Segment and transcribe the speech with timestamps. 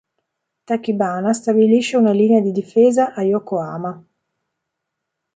[0.65, 4.03] Tachibana stabilisce una linea di difesa a Yokohama.